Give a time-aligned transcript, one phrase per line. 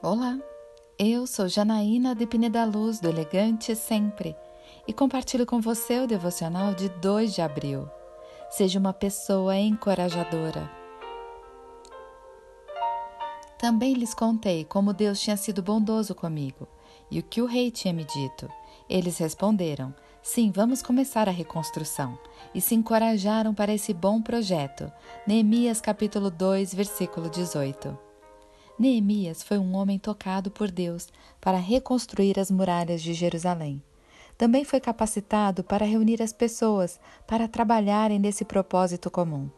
[0.00, 0.38] Olá,
[0.96, 4.36] eu sou Janaína de Pineda Luz, do Elegante Sempre,
[4.86, 7.90] e compartilho com você o devocional de 2 de abril.
[8.48, 10.70] Seja uma pessoa encorajadora.
[13.58, 16.68] Também lhes contei como Deus tinha sido bondoso comigo
[17.10, 18.48] e o que o rei tinha me dito.
[18.88, 22.16] Eles responderam: Sim, vamos começar a reconstrução.
[22.54, 24.92] E se encorajaram para esse bom projeto.
[25.26, 28.07] Neemias capítulo 2, versículo 18.
[28.78, 31.08] Neemias foi um homem tocado por Deus
[31.40, 33.82] para reconstruir as muralhas de Jerusalém.
[34.36, 39.50] Também foi capacitado para reunir as pessoas para trabalharem nesse propósito comum.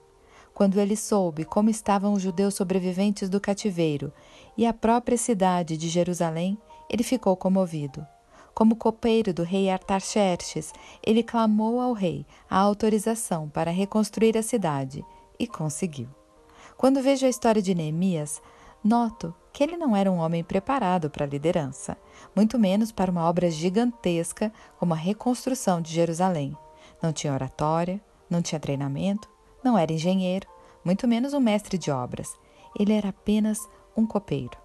[0.55, 4.11] Quando ele soube como estavam os judeus sobreviventes do cativeiro
[4.57, 6.57] e a própria cidade de Jerusalém,
[6.89, 8.07] ele ficou comovido.
[8.55, 10.73] Como copeiro do rei Artaxerxes,
[11.07, 15.05] ele clamou ao rei a autorização para reconstruir a cidade
[15.39, 16.09] e conseguiu.
[16.79, 18.41] Quando vejo a história de Neemias,
[18.83, 21.97] Noto que ele não era um homem preparado para a liderança,
[22.35, 26.57] muito menos para uma obra gigantesca como a reconstrução de Jerusalém.
[27.03, 29.29] Não tinha oratória, não tinha treinamento,
[29.63, 30.47] não era engenheiro,
[30.85, 32.39] muito menos um mestre de obras.
[32.79, 34.57] Ele era apenas um copeiro.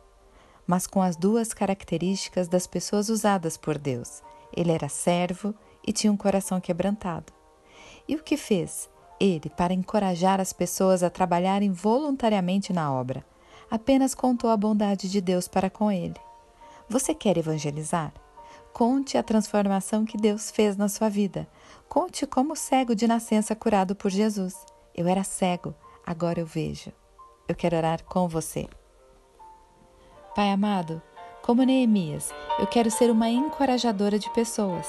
[0.65, 4.23] Mas com as duas características das pessoas usadas por Deus.
[4.55, 5.53] Ele era servo
[5.85, 7.33] e tinha um coração quebrantado.
[8.07, 13.25] E o que fez ele para encorajar as pessoas a trabalharem voluntariamente na obra?
[13.69, 16.15] Apenas contou a bondade de Deus para com ele.
[16.87, 18.13] Você quer evangelizar?
[18.73, 21.47] Conte a transformação que Deus fez na sua vida.
[21.87, 24.53] Conte como cego de nascença curado por Jesus.
[24.93, 25.73] Eu era cego,
[26.05, 26.91] agora eu vejo.
[27.47, 28.67] Eu quero orar com você.
[30.35, 31.01] Pai amado,
[31.41, 34.87] como Neemias, eu quero ser uma encorajadora de pessoas.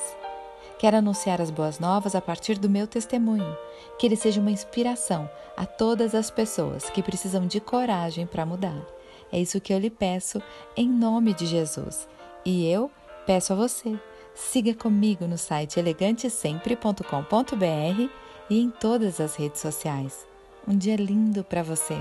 [0.78, 3.56] Quero anunciar as boas novas a partir do meu testemunho,
[3.98, 8.84] que ele seja uma inspiração a todas as pessoas que precisam de coragem para mudar.
[9.32, 10.40] É isso que eu lhe peço
[10.76, 12.06] em nome de Jesus.
[12.44, 12.90] E eu
[13.26, 13.98] peço a você,
[14.34, 18.10] siga comigo no site elegantesempre.com.br
[18.50, 20.26] e em todas as redes sociais.
[20.68, 21.96] Um dia lindo para você!